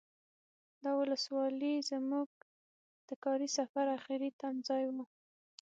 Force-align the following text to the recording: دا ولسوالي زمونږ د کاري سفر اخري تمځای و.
دا 0.83 0.91
ولسوالي 1.01 1.73
زمونږ 1.89 2.29
د 3.07 3.09
کاري 3.23 3.47
سفر 3.57 3.85
اخري 3.97 4.29
تمځای 4.41 4.83
و. 4.93 4.95